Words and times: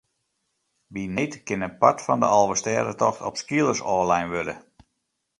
By 0.95 1.03
need 1.17 1.33
kin 1.47 1.65
in 1.67 1.73
part 1.81 1.99
fan 2.05 2.21
de 2.23 2.27
Alvestêdetocht 2.37 3.25
op 3.27 3.35
skeelers 3.41 3.81
ôflein 3.95 4.27
wurde. 4.31 4.55